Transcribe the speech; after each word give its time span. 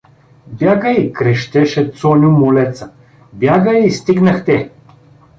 —Бягай!— 0.59 0.99
крещеше 1.17 1.81
Цоню 1.97 2.31
Молеца.— 2.39 2.87
Бягай, 3.39 3.81
стигнах 3.97 4.37
те! 4.45 4.57